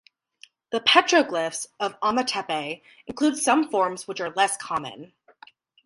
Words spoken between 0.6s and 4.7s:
The petroglyphs of Ometepe include some forms which are less